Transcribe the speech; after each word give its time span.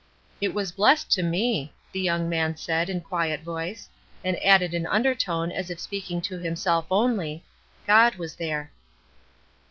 "It 0.41 0.55
was 0.55 0.71
blessed 0.71 1.11
to 1.11 1.21
me," 1.21 1.73
the 1.91 1.99
young 2.01 2.27
man 2.27 2.57
said, 2.57 2.89
in 2.89 3.01
quiet 3.01 3.41
voice; 3.41 3.87
and 4.23 4.35
added 4.43 4.73
in 4.73 4.87
undertone, 4.87 5.51
as 5.51 5.69
if 5.69 5.79
speaking 5.79 6.21
to 6.21 6.39
himself 6.39 6.87
only: 6.89 7.43
"God 7.85 8.15
was 8.15 8.33
there." 8.37 8.71